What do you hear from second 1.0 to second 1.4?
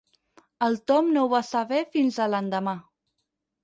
no ho